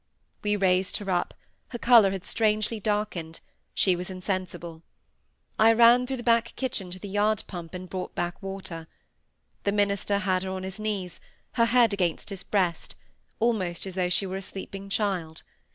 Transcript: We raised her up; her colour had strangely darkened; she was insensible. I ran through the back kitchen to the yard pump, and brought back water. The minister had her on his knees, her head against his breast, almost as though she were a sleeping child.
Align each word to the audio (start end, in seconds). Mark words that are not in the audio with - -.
We 0.41 0.55
raised 0.55 0.97
her 0.97 1.11
up; 1.11 1.35
her 1.67 1.77
colour 1.77 2.09
had 2.09 2.25
strangely 2.25 2.79
darkened; 2.79 3.39
she 3.75 3.95
was 3.95 4.09
insensible. 4.09 4.81
I 5.59 5.73
ran 5.73 6.07
through 6.07 6.17
the 6.17 6.23
back 6.23 6.53
kitchen 6.55 6.89
to 6.89 6.97
the 6.97 7.07
yard 7.07 7.43
pump, 7.45 7.75
and 7.75 7.87
brought 7.87 8.15
back 8.15 8.41
water. 8.41 8.87
The 9.63 9.71
minister 9.71 10.17
had 10.17 10.41
her 10.41 10.49
on 10.49 10.63
his 10.63 10.79
knees, 10.79 11.19
her 11.51 11.65
head 11.65 11.93
against 11.93 12.31
his 12.31 12.41
breast, 12.43 12.95
almost 13.39 13.85
as 13.85 13.93
though 13.93 14.09
she 14.09 14.25
were 14.25 14.37
a 14.37 14.41
sleeping 14.41 14.89
child. 14.89 15.43